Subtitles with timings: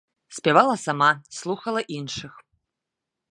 [0.35, 1.09] Спявала сама,
[1.41, 2.33] слухала іншых.